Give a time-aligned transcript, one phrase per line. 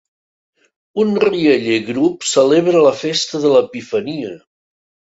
[1.03, 4.37] Un rialler grup celebra la festa de l'Epifania.